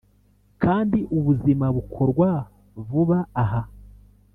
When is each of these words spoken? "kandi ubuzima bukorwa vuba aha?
"kandi 0.63 0.99
ubuzima 1.17 1.65
bukorwa 1.75 2.29
vuba 2.87 3.19
aha? 3.43 3.61